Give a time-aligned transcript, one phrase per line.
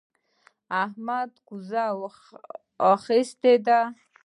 [0.83, 1.83] احمد هم کوزه
[2.95, 3.79] اخيستې ده.